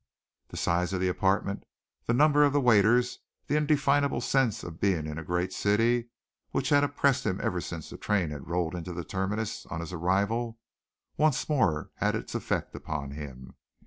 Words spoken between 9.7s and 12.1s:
his arrival, once more